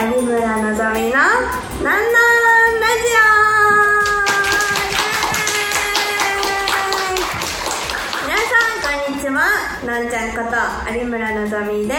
[0.00, 1.10] 有村のぞみの
[1.82, 1.90] 「なんなんラ
[2.86, 3.26] ジオ」
[8.22, 9.42] 皆さんこんにちは。
[9.84, 10.56] のんちゃんこと
[10.96, 11.98] 有村のぞみです。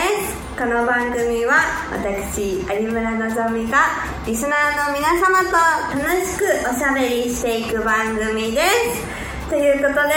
[0.57, 1.55] この番組は
[1.91, 3.79] 私有村のぞみが
[4.25, 5.57] リスナーの皆様と
[5.93, 8.61] 楽しくおしゃべりしていく番組で
[8.95, 9.49] す。
[9.49, 10.13] ということで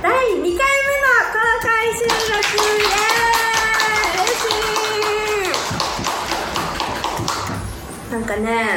[0.00, 2.84] 第2回目の公開収録イ
[3.30, 3.33] エ
[8.14, 8.68] なんかね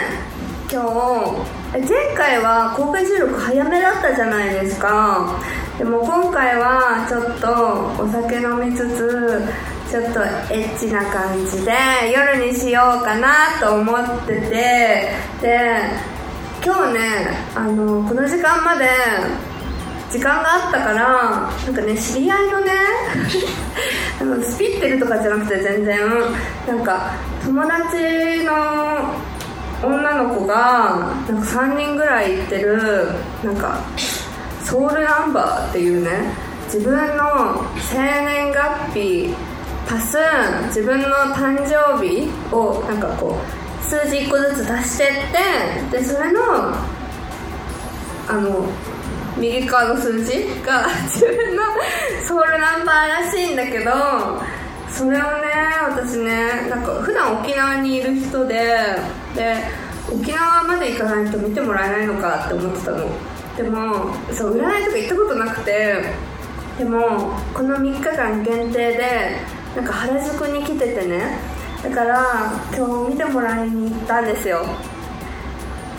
[0.68, 5.40] 今日前回は公開収録早めだったじゃないですか。
[5.78, 9.48] でも今回はちょっとお酒飲みつつ
[9.92, 11.72] ちょっとエッチな感じで
[12.12, 15.12] 夜にしようかなと思ってて。
[15.40, 15.82] で
[16.66, 18.90] 今日ねあのこの時間まで
[20.10, 22.72] 時間があったからなんかね知り合いのね
[24.18, 26.00] スピってるとかじゃなくて全然
[26.68, 29.14] なんか友達の
[29.84, 33.08] 女の子がなんか3人ぐらい行ってる
[33.44, 33.80] なんか
[34.64, 36.34] ソウルナンバーっていうね
[36.66, 39.36] 自分の生年月日
[39.88, 40.18] 足す
[40.68, 46.42] 自分の誕生日をなんかこう数字1個ずつ足してってでそれの
[48.30, 48.68] あの
[49.40, 51.64] 右側の数字が自分の
[52.28, 53.92] ソウルナンバーらしいんだけど
[54.90, 55.48] それをね
[55.90, 58.56] 私ねなんか普段沖縄にいる人で
[59.36, 59.56] で
[60.12, 63.08] 沖縄まで行かないと見てもらえないのかって思ってたの。
[63.58, 66.04] でもそう占いとか行ったことなくて
[66.78, 69.38] でもこの3日間限定で
[69.76, 71.40] なんか原宿に来ててね
[71.84, 74.66] だから今日見てもらいに行ったんですよ。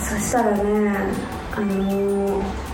[0.01, 1.13] そしたらね
[1.55, 2.68] あのー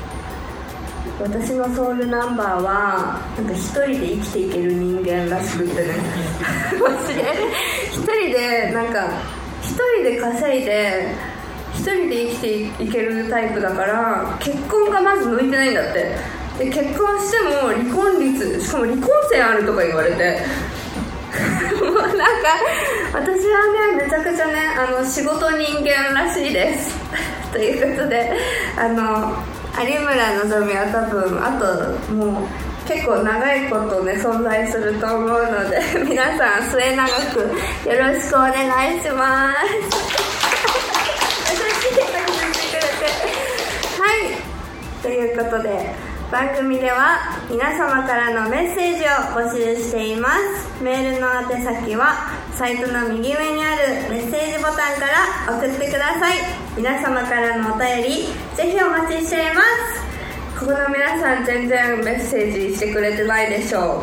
[1.21, 5.83] 私のソウルナンバーはなんか一人で生きていける人間らしくて。
[5.83, 5.95] ね
[6.81, 7.23] マジで？
[7.93, 9.09] 一人でなんか
[9.63, 11.15] 一人で稼いで
[11.73, 16.17] 一人で生きていけるタイプだから結婚がまず向いてないんだって
[16.59, 20.41] で結婚しても離婚率しかも離婚線あるとか言われて
[21.81, 22.17] もうなんか
[23.13, 23.27] 私は
[23.97, 26.95] ねめちゃくちゃねあの仕事人間らしいです
[27.53, 28.33] ということで
[28.77, 29.37] あの
[29.83, 32.47] 有村のぞみは多分あともう
[32.87, 37.41] 結構長いことね存在すると思うので 皆さん末永く
[37.89, 40.15] よろしくお願いします。
[41.51, 43.05] 優しい感じしてくれて
[44.01, 44.39] はい
[45.03, 45.95] ということで
[46.31, 47.19] 番組では
[47.51, 50.83] 皆様からのメッセージを募集しています。
[50.83, 55.07] メールの宛先はサイトの右上にあるメッセージボタンか
[55.49, 56.64] ら送ってください。
[56.77, 58.27] 皆様からのお便り
[58.57, 60.59] ぜひお待ちしています。
[60.59, 64.03] ここの皆さん全然メッセージしてくれてないでしょ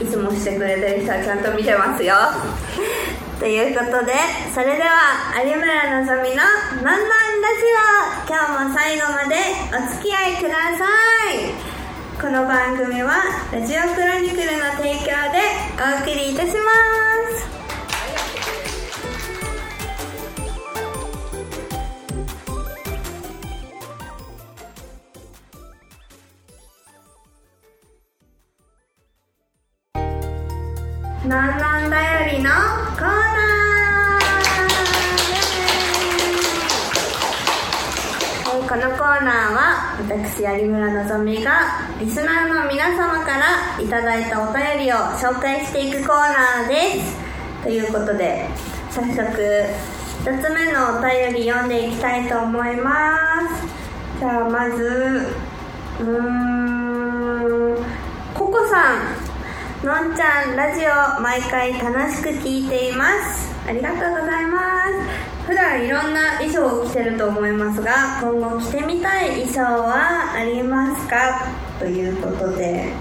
[0.00, 0.04] う。
[0.04, 2.14] いつもしてくれてる人はちゃんと見てますよ。
[3.40, 4.12] ということで
[4.52, 6.36] それでは有村のぞみの
[6.82, 7.64] 「なんなんラジ
[8.28, 9.36] オ」今日も最後まで
[9.72, 10.84] お付き合いくださ
[11.32, 11.76] い。
[12.20, 15.40] この番組はラジオクロニクルの提供で
[15.78, 47.16] お送りいたしますーナーは私有村のぞみがリスナーの皆様からいただいたお便りを紹介していくコーナーです。
[47.62, 48.48] ということで
[48.90, 49.22] 早速
[50.24, 53.66] 1つ目のお便り読んでいきたいと思います。
[54.18, 55.28] じゃあまず
[56.00, 56.04] うー
[57.74, 57.76] ん
[58.34, 58.94] ココさ
[59.82, 63.54] んのんちゃんラジオ毎回楽しく聞いています。
[63.66, 64.84] ありがとうございま
[65.32, 65.35] す。
[65.46, 71.46] 普段いろんな衣装を着てると思いますが今後着てみたい衣装はありますか？
[71.78, 72.92] ということで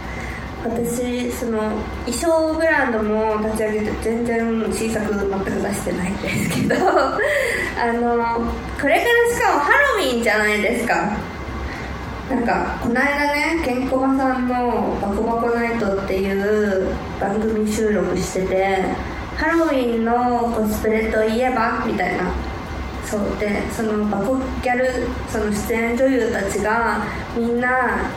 [0.64, 1.60] 私その
[2.06, 8.46] 衣装ブランドも立ち上げて全然新作全く出してないんですけど あの
[8.82, 11.12] これからしかもハロウィンじゃないですか。
[12.30, 13.06] なんかこの間
[13.36, 16.88] ねケンコバさんの「バコバコナイト」っていう
[17.22, 18.84] 番組収録してて
[19.36, 22.32] ハロウィンのコスプレといえばみたいな。
[23.06, 23.38] そう。
[23.40, 27.06] でそのバコギャルその出演女優たちが
[27.36, 28.10] みんな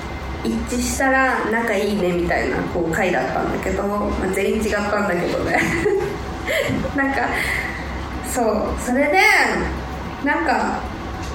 [0.45, 5.61] 一致したら仲いいねみたいなこう回だったんだけど、まあ、全員違ったんだけどね。
[6.97, 7.29] なんか
[8.27, 8.81] そう。
[8.81, 9.21] それで
[10.25, 10.81] なんか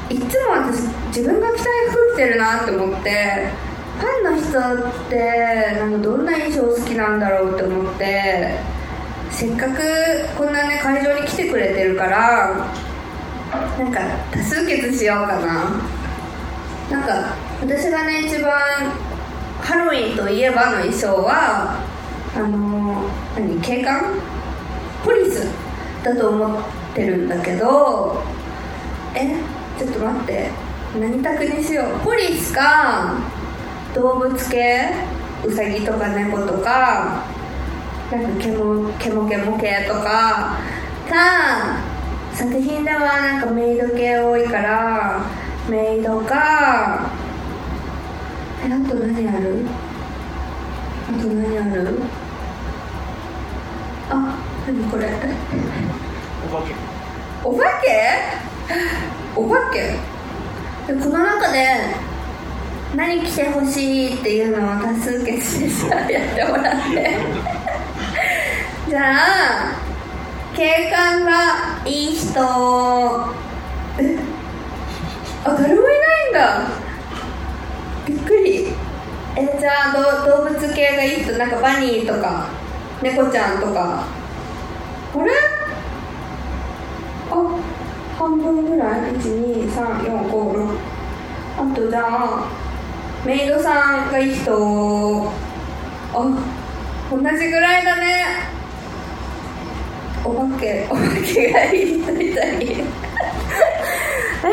[0.10, 3.48] いつも私自分が着たい服着てるなって思って
[4.00, 8.60] ファンの人ってなんかどんな衣装好きなんだろうって思って
[9.34, 9.82] せっかく
[10.38, 12.70] こんなね会場に来てくれてるから
[13.78, 14.00] なんか
[14.32, 15.72] 多数決しようかな。
[16.92, 18.52] なんか私がね一番
[19.62, 21.84] ハロウィンといえばの衣装は
[22.36, 24.20] あの何警官？
[25.04, 25.48] ポリス
[26.04, 26.64] だと思っ
[26.96, 28.24] てるんだけど
[29.16, 29.36] え
[29.78, 30.52] ちょっと待って。
[31.00, 32.06] 何択にしよう？
[32.06, 33.16] ポリスか
[33.96, 34.92] 動物系？
[35.44, 37.33] ウサギとか猫とか。
[38.14, 40.56] なんかケモケモケモ系とか
[41.10, 41.82] か
[42.32, 45.26] 作品ではなんかメイド系多いから
[45.68, 47.10] メイドか
[48.64, 49.66] えあと何ある？
[51.10, 52.00] あと何ある？
[54.12, 54.38] あ
[54.68, 55.10] 何これ？
[56.46, 56.76] お化け。
[57.44, 57.90] お化け？
[59.36, 59.98] お化け？
[60.94, 61.66] でこの中で
[62.96, 67.18] 何着てほしいっていうのを多数決でさやってもらって
[68.94, 69.74] じゃあ
[70.56, 72.30] 警官がいい人。
[73.98, 74.20] え？
[75.44, 76.68] あ誰もいないんだ。
[78.06, 78.68] びっくり。
[79.36, 81.32] えじゃあど動物系がいい人。
[81.40, 82.50] なんかバニーとか
[83.02, 84.06] 猫ちゃんとか。
[85.16, 85.32] あれ？
[87.32, 87.60] あ
[88.20, 90.78] 半分ぐらい？12345
[91.58, 92.48] あとじゃあ
[93.26, 95.32] メイドさんがいい人。
[96.14, 96.16] あ
[97.10, 98.53] 同じぐらいだね。
[100.24, 102.64] お化けお化けがいい人みたい。
[102.64, 104.52] えー、そ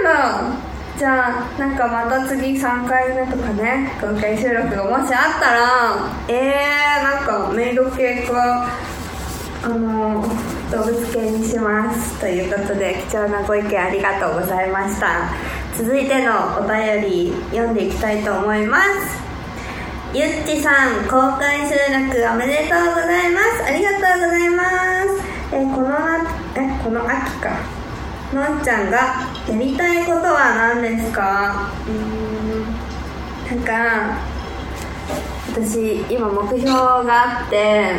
[0.00, 0.64] うなんだ。
[0.98, 8.68] じゃあなんかまた次3回目とかね公開収録がもしあったらえー、なんかメイド系か
[9.64, 10.24] あの
[10.70, 15.30] 動物系にしますということで貴重なご意見ありがとうございました。
[15.76, 19.23] 続いてのお便り読んでいきたいと思います。
[20.14, 20.70] ゆっちさ
[21.00, 23.64] ん公開収録おめでとうございます。
[23.64, 25.24] ありがとうございます。
[25.52, 26.22] えこのな
[26.56, 27.50] えこの秋か。
[28.32, 28.98] のんちゃんが
[29.48, 31.72] やりたいことは何ですか？
[31.86, 31.94] うー
[33.54, 33.56] ん。
[33.58, 34.18] なんか
[35.52, 37.92] 私今目標があって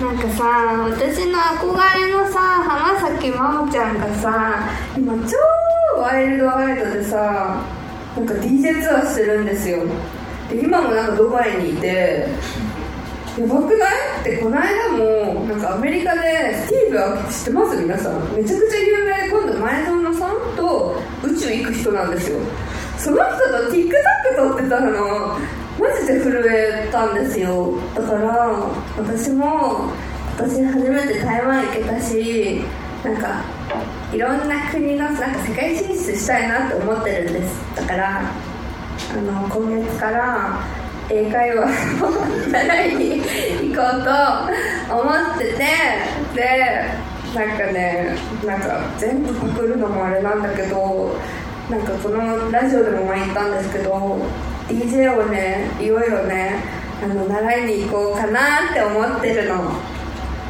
[0.00, 0.44] なんかさ
[0.90, 5.36] 私の憧れのさ浜崎真央ちゃんがさ今超
[6.00, 7.62] ワイルドワイルドでさ
[8.16, 9.82] なんか DJ ツアーしてるんですよ。
[10.62, 12.28] 今もなんかドバイにいて
[13.38, 17.76] やばくないってこの間もなんかアメリカでスティーブ・アキ知ってます？
[17.76, 18.34] 皆さん。
[18.34, 22.38] めちゃくちゃ有名で今度前園さんと宇宙行く人なんですよ。
[22.98, 23.24] その人
[23.66, 23.90] と TikTok
[24.36, 25.38] 撮ってたの。
[25.76, 27.76] マジで震えたんですよ。
[27.96, 28.48] だから
[28.96, 29.90] 私も
[30.38, 32.62] 今年初めて台湾行けたし
[33.02, 33.42] なんか
[34.12, 37.74] いろんな国のなんか世界進出したいなって思ってるんです。
[37.74, 38.32] だから
[39.14, 40.58] あの今月から
[41.08, 43.20] 英会話を習いに
[43.70, 45.58] 行こうと思ってて
[46.34, 46.84] で
[47.32, 51.16] なんかねなんか全部パクるのもあれなんだけど
[51.70, 53.92] なんかこのラジオでも前言ったんですけど
[54.68, 56.64] DJ をねいろいろね
[57.00, 59.94] あの習いに行こうかなって思ってるの。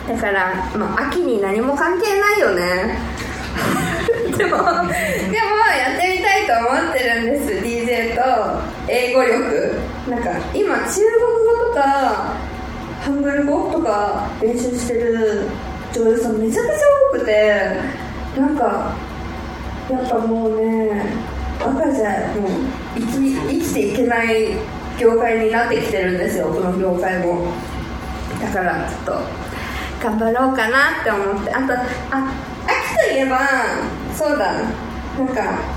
[0.07, 2.99] だから、まあ、秋に何も関係ないよね。
[4.37, 4.85] でもでもや
[5.97, 7.54] ってみたいと思ってるんです。
[8.89, 9.95] 英語力。
[10.09, 12.37] なんか今中国語とか
[13.01, 15.49] ハングル語とか練習してる
[15.93, 16.75] 女優さんめちゃくちゃ
[17.13, 18.97] 多くてなんか
[19.91, 21.07] やっぱもうね
[21.61, 22.51] 赤じゃもう
[22.97, 24.57] 生き生きていけない
[24.99, 27.53] 業界になってきてるんですよこの業界も
[28.41, 29.13] だからちょっと
[30.03, 32.33] 頑張ろうかなって思ってあとあ
[32.67, 33.39] 秋といえば
[34.15, 34.55] そうだ
[35.19, 35.74] なんか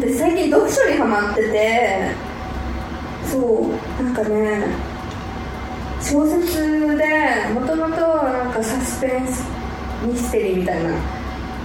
[0.00, 2.14] 私最近読書にハマってて
[3.26, 4.62] そうなんかね
[6.00, 7.04] 小説で
[7.52, 9.42] もともとなんかサスペンス
[10.04, 10.90] ミステリーみたいな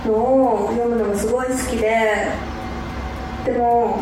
[0.06, 2.28] のを読むのがすごい好きで
[3.46, 4.00] でも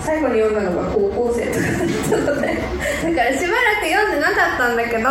[0.00, 2.46] 最後に読んだのが高校生とかだったので
[3.14, 5.10] だからしばらく読んでなかったんだけど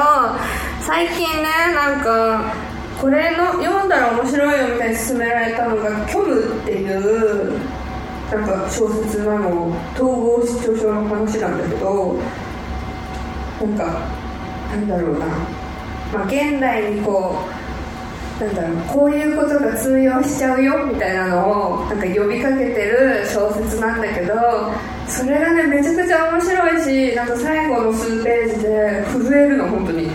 [0.81, 2.53] 最近ねなんか
[2.99, 7.57] これの読んだら面白いよみたいに勧められたのが「虚無」っていう
[8.31, 12.15] なんか小説なの統合失調症の話なんだけど
[13.59, 14.07] なんか
[14.69, 15.25] なんだろうな、
[16.13, 17.43] まあ、現代にこ
[18.39, 24.35] うなんだろうこういうことが通用しちゃうよみたいなのをなんか呼びかけてる小説なんだけど
[25.07, 30.11] それがねめちゃくちゃ面白いしなんか最後の数ページで震えるの本当に、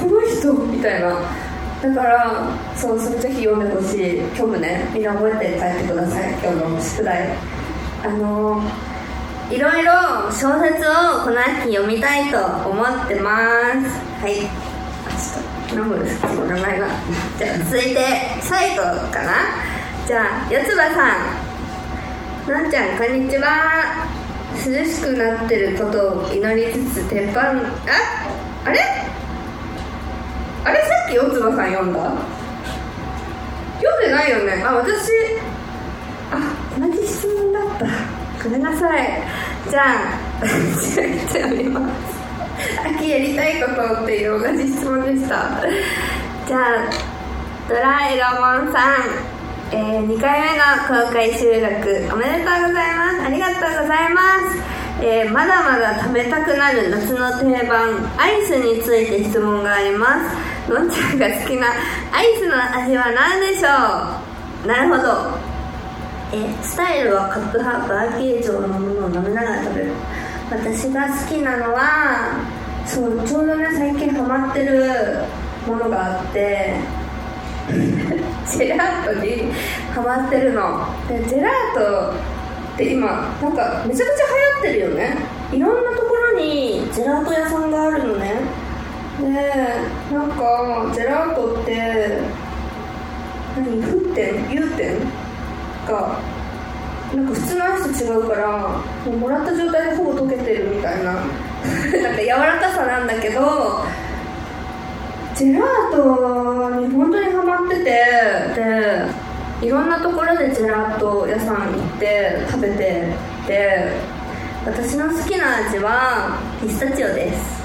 [0.00, 0.52] この人？
[0.54, 1.41] みたいな。
[1.82, 2.46] だから
[2.76, 4.22] そうそれぜひ読んでほしい。
[4.34, 4.88] 虚無ね。
[4.94, 6.30] みんな覚えて帰ってください。
[6.34, 7.36] 今日の宿題
[8.04, 8.62] あの
[9.50, 9.92] いろいろ
[10.30, 13.30] 小説をこの秋読みたいと思ってま
[13.82, 13.88] す。
[14.22, 14.48] はい。
[15.74, 16.86] ナムル好き名前が。
[17.38, 17.98] じゃあ続いて
[18.42, 19.32] 最後かな？
[20.06, 21.16] じゃあ四つ葉さ
[22.48, 22.52] ん。
[22.52, 24.06] なんちゃんこんにちは。
[24.54, 27.54] 涼しくなってることを祈りつつ鉄板あ
[28.66, 28.78] あれ？
[30.64, 31.98] あれさっき四つ葉さん読んだ？
[33.80, 34.62] 読んでないよね。
[34.64, 35.10] あ私
[36.30, 36.38] あ
[36.78, 37.86] 同じ質問だった。
[38.44, 39.22] ごめんなさい。
[39.70, 41.92] じゃあ じゃあ読みます
[42.96, 45.36] 秋やりたいことっていう同じ質問でした。
[46.46, 46.62] じゃあ
[47.68, 48.94] ドラえロモンさん、
[49.72, 53.22] えー、2回目の公開収録おめでとうございます。
[53.26, 54.20] ありがとうございま
[54.52, 54.58] す、
[55.00, 60.51] えー、まだまだ食べたくなる夏の定番アイスについて質問があります。
[60.68, 61.66] のんちゃんが好きな
[62.12, 63.68] アイスの味は何でしょ
[64.64, 64.68] う？
[64.68, 65.52] なるほど。
[66.34, 69.92] えスタイルはカップ派バー形状のものを飲みながら食べる。
[70.50, 72.40] 私が好きなのは
[72.86, 75.24] そうちょうどね最近ハマってる
[75.66, 76.74] ものがあって
[77.72, 79.52] ジェラートに
[79.94, 80.86] ハマってるの。
[81.08, 82.10] でジェラート
[82.74, 83.06] って今
[83.42, 85.16] なんかめちゃくちゃ流行ってるよね。
[85.52, 88.40] いろんなところにジェラート屋さんがあるのね。
[89.22, 89.28] で
[90.12, 92.20] なんかジェラートって
[93.56, 94.50] 何沸点？
[94.50, 94.98] 融点？
[95.86, 96.18] が
[97.14, 98.68] なんか普通のアイスと違うから
[99.04, 101.12] もうもらった状態でほぼ溶けてるみたいな。
[102.02, 103.84] なんか柔らかさなんだけど
[105.34, 113.06] ジェラートに本当にハマっててでいろんなところでジェラート屋さん行って食べて
[113.46, 113.92] て
[114.66, 117.62] 私の好きな味はピスタチオです。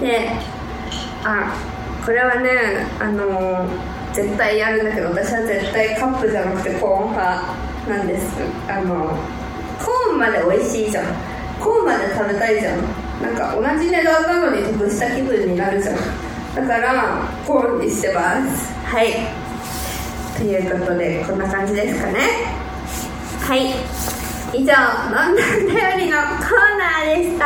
[0.00, 0.30] で
[1.24, 1.52] あ
[2.04, 3.66] これはねあの
[4.12, 7.42] 絶対やるんだけど私は絶対カップじゃなくてコーン派
[7.88, 8.26] なんです。
[8.68, 9.16] あの
[9.78, 11.04] コーンまで美味しいじゃん。
[11.60, 12.80] コーンまで食べたいじゃん。
[13.22, 15.96] なんか同じ値段なのに得した気分になるじゃん。
[16.54, 18.72] だからコーンにしてます。
[18.84, 19.12] はい。
[20.36, 22.18] ということでこんな感じですかね。
[23.40, 23.74] はい。
[24.54, 24.74] 以上
[25.10, 27.44] 「ロンドン頼り」のコーナーでした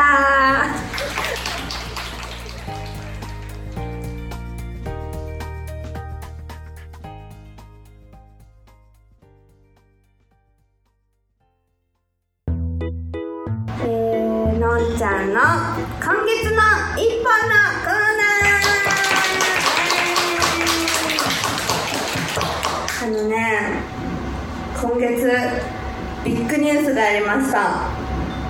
[27.02, 27.88] ありました。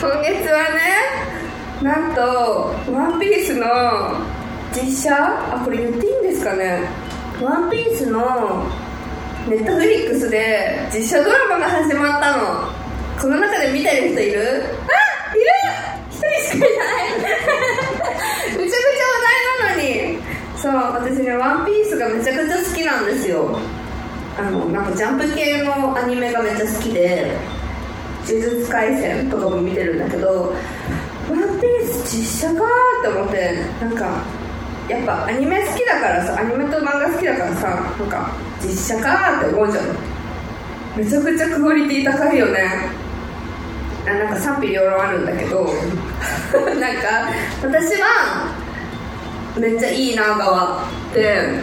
[0.00, 2.20] 今月はねなんと
[2.92, 3.66] 「ワンピースの
[4.72, 5.14] 実写？
[5.14, 6.80] あこれ言っていいんですかね
[7.42, 8.66] 「ワンピースの
[9.48, 12.68] ネットフリックスで実写ドラマが始まったの。
[13.20, 14.40] この中で見てる人いる？
[14.42, 15.46] あいる！
[16.10, 16.68] 一人しかいない。
[18.58, 19.22] めちゃくちゃ話
[19.62, 20.18] 題なのに。
[20.56, 23.58] そう私ね「ワンピースがめちゃくちゃ好きなんですよ。
[24.38, 27.30] あのなんかジャンプ系のアニメがめっちゃ好きで
[28.26, 30.54] 「呪術廻戦」とかも見てるんだけど
[31.30, 32.64] 「ワンピース実写か」
[33.00, 34.06] って思ってなんか
[34.88, 37.68] やっぱアニメ好きだからさアニメと漫画好きだからさ
[37.98, 38.30] なんか
[38.62, 39.84] 実写かって思うじゃん。
[40.96, 42.88] めちゃくちゃクオリティ高いよね。
[44.06, 45.64] あなんか賛否両論あるんだけど
[46.54, 47.28] なんか
[47.62, 48.54] 私は
[49.58, 51.60] めっちゃいいな側で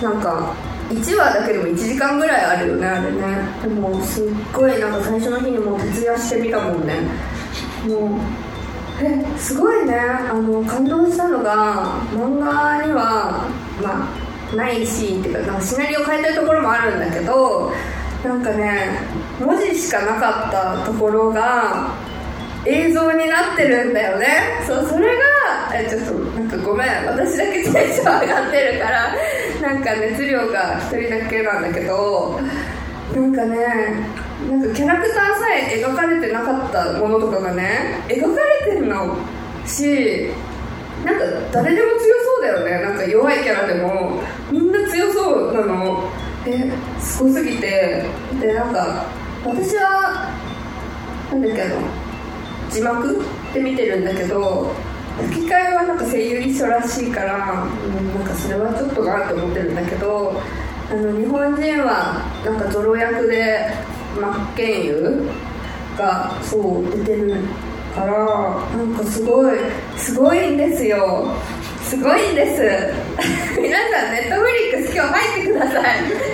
[0.00, 0.54] なんか
[0.92, 3.18] 1話だけでも1時間ぐらいあるよねあれね。
[3.62, 7.00] でもすっごいなんか最初の日にもう徹夜してみたもんね。
[7.86, 8.20] もう
[9.04, 9.98] えすごいね。
[9.98, 13.48] あの感動したのが漫画には
[13.82, 14.08] ま
[14.52, 17.72] あないシーンっていうかなんかシナリオ変えてるところもあるんだけど
[18.22, 19.00] なんかね
[19.40, 21.94] 文字しかなかったところが
[22.64, 24.26] 映像になってるんだよね。
[24.66, 25.22] そうそれが
[25.74, 26.88] えちょっとなんかごめん。
[27.06, 29.14] 私だけテンション上がってるから
[29.60, 32.40] なんか熱量が1人だけなんだけど
[33.14, 33.56] なんかね
[34.48, 39.16] なんかキャラクターさえ描かれてなかったものとかがね描かれてるの
[39.66, 40.30] し
[41.04, 42.80] なんか誰でも強そうだよね。
[42.84, 46.08] なんか弱いキャラでもみんな強そうなの。
[46.44, 48.04] ですごすぎて。
[48.40, 49.04] でなんか
[49.44, 50.30] 私は
[51.30, 52.01] なんだっけあの
[52.72, 54.74] 字幕で見てるんだけど
[55.30, 60.40] 吹き替えはなんか声優一緒らしいから、うん、なんかそれはちょっとなって思ってるんだけど
[60.90, 63.74] あの日本人はなんかゾロ役で
[64.16, 65.30] 真剣佑
[65.96, 67.42] がそう出てる
[67.94, 68.14] から
[68.76, 69.58] なんかすごい
[69.96, 71.34] すごいんですよ。
[71.82, 72.62] すごいんです。
[73.60, 76.31] 皆さんネットフリックス今日入ってください。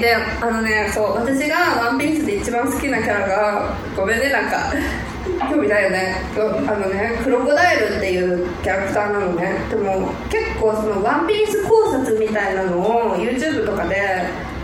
[0.00, 4.72] であのねそう私が「ワンピースで一番好きなキャラがごめんねなんか
[5.50, 6.16] 興味ないよね。
[6.36, 9.54] あのねクロコダイルっていうキャラクターなのね。
[9.70, 13.96] でも結構そのワンピース考察みたいなのを YouTube とかで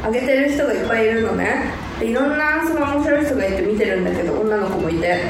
[0.04, 1.72] 上げてる人がいっぱいいるのね。
[1.98, 5.24] でいろんなその面白い人がいて見てるんだけど女の子もいて。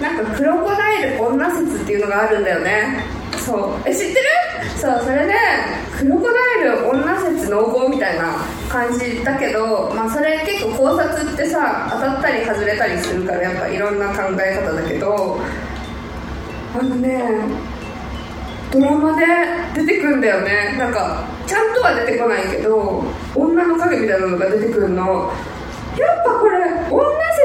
[0.00, 3.04] なんかクロコダイル女説っていうのがあるんだよね。
[3.36, 3.88] そう。
[3.88, 4.26] え知ってる？
[4.78, 5.34] そうそれで
[5.98, 8.36] クロコダイル女説濃厚みたいな。
[8.70, 15.40] 感じだけどまあそれ結構考察ってさ当たったり外れたりするからやっぱいろんな考え方だけど
[16.78, 17.44] あのね
[18.70, 19.26] ドラマで
[19.74, 20.76] 出てくるんだよね。
[20.78, 23.02] なんかちゃんとは出てこないけど
[23.34, 25.32] 女の影みたいなのが出てくるの。
[25.98, 27.02] やっぱこれ女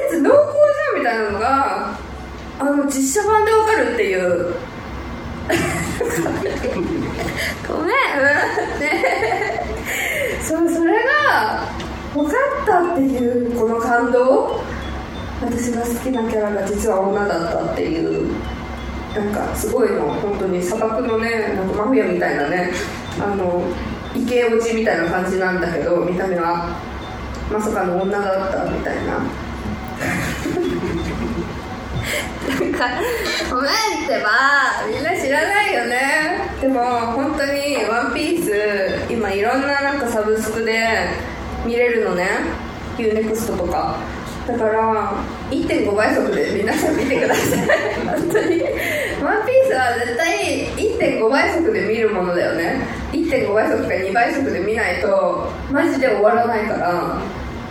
[0.09, 1.97] 説濃厚じゃんみたいなのが
[2.59, 4.53] あの実写版でわかるっていう。
[7.67, 7.87] ごめん。
[8.79, 9.31] ね
[12.15, 14.63] 分かったっていうこの感動？
[15.41, 18.31] 私が好きなキャラが実は女だったっていう
[19.13, 22.71] なんかすごいの本当に砂漠のねなんかマフィアみたいなね
[23.19, 23.61] あの
[24.15, 26.79] イケオジみたいな感じなんだけど見た目は
[27.51, 29.19] まさかの女だったみたいな。
[32.47, 32.89] なんか
[33.49, 33.71] ごめん
[34.05, 34.29] ってば
[34.87, 36.49] みんな知らないよね。
[36.61, 36.81] でも
[37.11, 41.09] 本当に「ワンピース今いろんななんかサブスクで
[41.65, 42.27] 見れるのね。
[42.97, 43.97] UNEXT とか。
[44.47, 45.11] だから
[45.49, 47.59] 1.5倍速で皆さん見てください。
[48.05, 48.61] 本当に
[49.25, 50.67] 「ワンピースは絶対
[51.19, 52.85] 1.5倍速で見るものだよね。
[53.11, 57.19] 1.5倍速か2倍速で見ないとマジで終わらないから。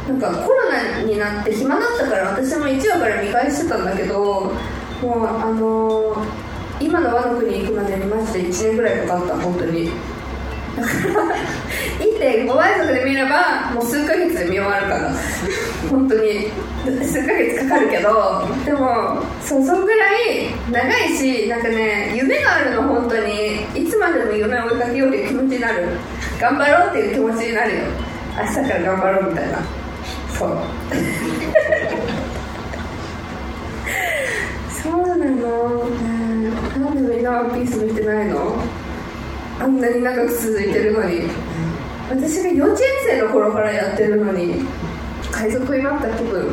[0.08, 4.52] なんかコロナになって暇だったから私も1話から見返してたんだけど
[5.00, 6.26] もうあのー、
[6.78, 9.90] 今の和の国行くまでにマジで1年ぐらいかかった本当に。
[10.76, 15.12] 1.5倍速で見ればもう数ヶ月で見終わるから。
[15.90, 16.50] 本当に。
[16.84, 23.64] 数ヶ月かかるけどでもそうそんぐらい長いしなんかね夢があるの本当に。
[23.74, 25.88] いつまでも夢を追いかけようっていう気持ちになる。
[26.40, 27.84] 頑張ろうっていう気持ちになるよ。
[28.36, 29.58] 明日から頑張ろうみたいな。
[30.36, 30.48] そう。
[34.82, 35.88] そうなの、
[36.78, 38.56] なんでみんなワンピース見てないの？
[39.60, 41.22] あんなに長く続いてるのに。
[42.10, 44.62] 私が幼稚園生の頃からやってるのに
[45.32, 46.52] 海賊になった気分。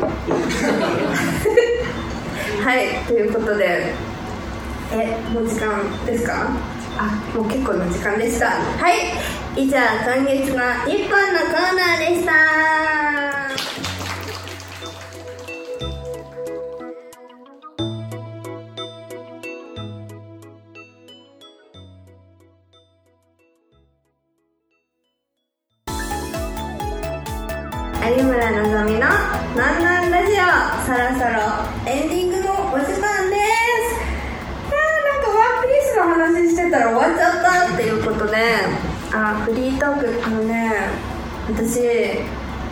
[2.64, 3.92] はいということで。
[4.94, 6.48] えもう時間ですか？
[6.98, 8.46] あもう結構な時間でした。
[8.46, 8.54] は
[8.90, 8.94] い。
[9.56, 12.32] 以上今月の日本のコーナーでした。
[36.72, 38.36] たら終わっちゃったっていうことで
[39.12, 40.72] あフリートークあのね
[41.48, 41.82] 私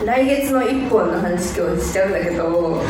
[0.04, 2.82] 来月の1本の話今日しちゃうんだけど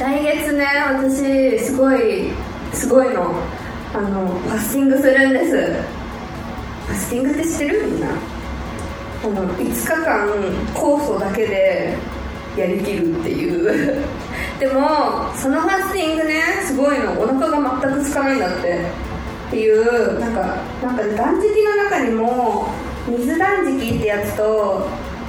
[0.00, 2.30] 来月ね私すごい
[2.72, 3.34] すごいの。
[3.94, 5.50] あのファスティングするんです。
[5.52, 8.08] ファスティングって知ってるみんな？
[9.22, 10.28] この5日間
[10.74, 11.96] 酵素だけで
[12.56, 14.02] やりきるっていう
[14.64, 14.80] でも
[15.36, 17.20] そのファスティングねすごいの。
[17.20, 18.80] お腹が全く空かないんだって。
[19.48, 20.40] っていうなんか
[20.82, 22.68] なんか断食の中にも
[23.06, 24.88] 水断食ってやつと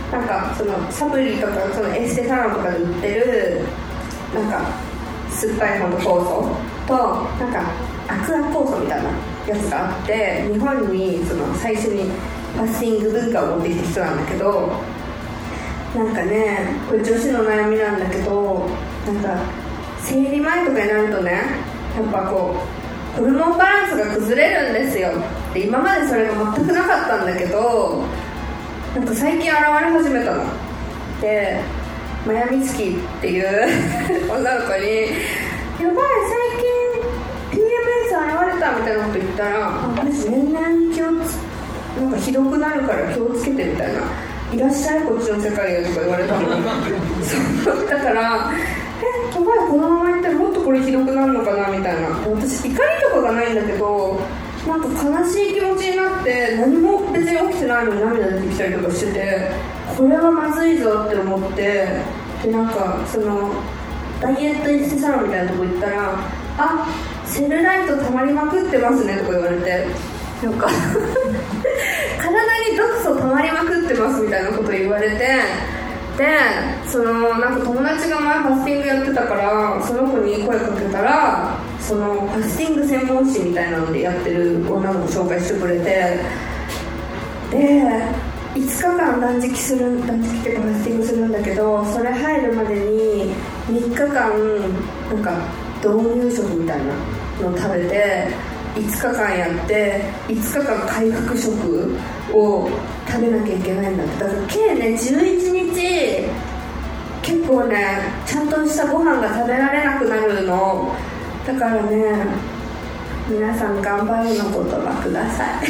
[0.10, 3.62] なんかそのサプリとかそのエステサロンとかで売ってる
[4.34, 4.72] なんか
[5.30, 6.56] 酸っぱいほど酵素
[6.88, 6.94] と
[7.44, 7.74] なんか
[8.08, 9.10] アクア酵素みたいな
[9.46, 12.10] やつがあって日本にその最初に
[12.54, 14.72] ファスティング文化を持ってきた人なんだけど
[15.94, 18.70] なんかねこれ女子の悩みなんだけど
[19.06, 19.38] なんか
[20.02, 21.32] 生理前とかになるとね
[21.96, 22.56] やっぱこ
[23.16, 25.10] うホルモンバランスが崩れるんですよ。
[25.54, 28.04] で今までそれが全くなかったんだけど
[28.96, 30.44] なんか最近現れ始めたの。
[31.22, 31.62] で
[32.26, 33.48] マヤミツキっていう
[34.30, 35.12] 女の子に
[35.80, 36.06] 「やばい
[37.52, 39.60] 最近 PMS 現れた」みたいなこと言ったら
[39.96, 41.38] 「私年々気をつ
[42.02, 44.02] なんかひどくなるから気をつけて」みたいな
[44.52, 46.42] 「いらっしゃいこっちの世界へ」とか言われたの。
[47.64, 48.52] そうだから
[49.36, 52.08] やばいこのままいったらもっとこれひどくなるのかなみたいな。
[52.08, 54.18] 私怒りとかがないんだけど
[54.66, 59.52] なんか悲しい気持ちになって何も別に起きてないのに涙出てきたりとかしてて
[59.98, 61.88] これはまずいぞって思って
[62.44, 63.54] でなんかその
[64.22, 66.16] ダイエットエステサロンみたいなとこ行ったら
[66.58, 66.88] 「あ
[67.26, 69.88] セルライト溜まりまくってますね」とか言われて
[70.42, 70.68] なんか
[72.18, 75.28] 体に毒素溜まりまくってますみたいなこと言われて
[76.18, 76.26] で
[76.88, 86.20] そのなんか友達が前ファスティングやってたからその子に声かけたらそのファスティング専門誌みたいなのでやってる女の子紹介してくれて
[87.52, 88.26] で
[88.56, 93.36] 5日間断食する断食っていうかファスティングするんだけどそれ入るまでに
[93.68, 94.14] 3日間
[95.10, 95.38] なんか
[95.84, 96.94] 導入食みたいな
[97.42, 98.28] のを食べて
[98.76, 101.98] 5日間やって5日間回復食
[102.34, 102.70] を
[103.08, 104.20] 食べなきゃいけないんだって。
[104.20, 105.45] だから計ね11
[107.46, 110.96] 結構ねちゃんとしたご飯が食べられなくなるの。
[111.46, 112.26] だからね
[113.30, 115.66] 皆さん頑張るの言葉ください。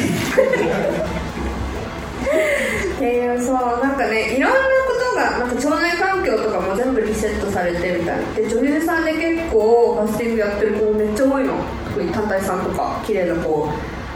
[2.96, 4.64] っていうそうなんかねいろんなこ
[5.12, 11.52] とがなんか腸内環境とかも全部リセットされてみたいで女優さんで結構ファスティングやってる子めっちゃ多いの。
[11.92, 13.68] 特に単体さんとか綺麗な子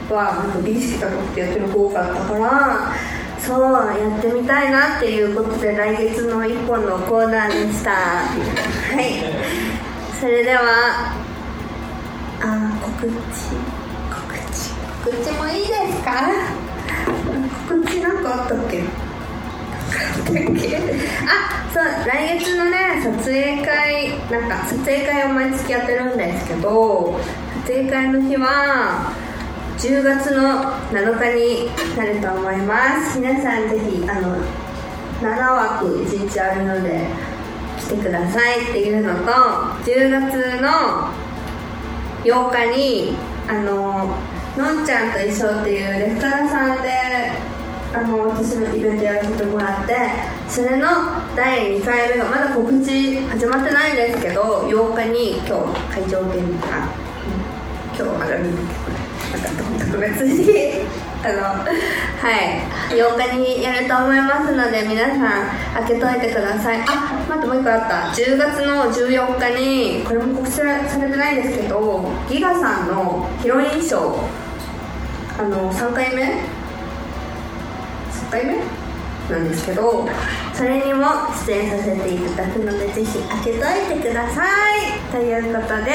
[0.09, 2.95] はなんか美意識高くてやってる子多かったから
[3.47, 3.63] そう
[3.99, 7.91] やってみたいなっていうことで来月の1本のコーナーでした。
[7.91, 7.97] は
[9.01, 9.05] い。
[10.21, 11.15] それでは
[12.43, 13.11] あ告知。
[13.11, 13.13] 告
[14.53, 14.71] 知。
[15.05, 16.11] 告知もいいですか？
[17.69, 18.83] 告知なんかあったっけ？
[21.27, 27.19] あそう来月のね撮影会なんか撮影会を毎月やってるんですけど
[27.67, 29.13] 撮影会の日は
[29.81, 30.61] 10月の
[30.93, 33.19] 7日になると思います。
[33.19, 34.37] 皆さんぜひあの
[35.23, 37.07] 7枠1日あるので
[37.79, 39.33] 来てくださいっていうのと
[39.91, 41.09] 10月の
[42.25, 43.17] 8日に
[43.49, 44.19] あの
[44.59, 46.91] のんちゃんと一緒っていうレストランさんで
[47.95, 49.97] あの私のイベントやらせてもらって
[50.47, 50.89] それの
[51.35, 56.95] 第2回目がまだ告知始まってないんですけど8日に今日会場見あ
[57.99, 60.87] 今日あるんだけど別に
[61.23, 65.19] あのはい8日にやると思いますので皆さん
[65.87, 66.81] 開けといてください。
[66.81, 67.95] あ待ってもう一個あった。
[68.15, 74.19] 10月の14日にこれも告知されてないんですけどギガさんのヒロインショー
[75.39, 76.23] あの3回目
[78.11, 78.57] ？3回目？
[79.31, 80.09] なんですけど
[80.53, 81.05] それにも
[81.47, 83.59] 出演させていただくのでぜひ開けと
[83.95, 84.45] いてくださ
[84.77, 85.01] い。
[85.13, 85.93] ということで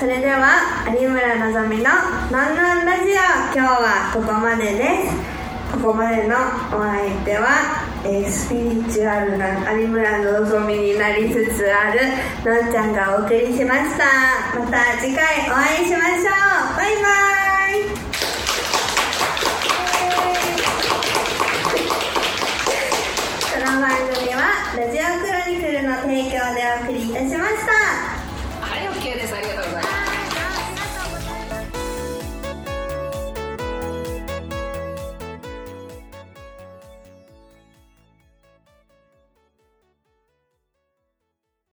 [0.00, 1.90] それでは有村のぞみの
[2.32, 3.16] 「のんのんラジオ」
[3.52, 5.12] 今日はここまでです。
[5.76, 6.36] ここまでの
[6.72, 12.00] お相手は、えー、スピリチュアルな有村のぞみになりつつある
[12.42, 14.58] のんちゃんがお送りしました。
[14.58, 16.32] また次回お会いしましょ
[16.72, 16.76] う。
[16.78, 17.08] バイバ
[17.76, 17.84] イ。
[23.52, 24.40] この番組は
[24.78, 27.69] ラジオクロニクルの提供でお送りいたしました。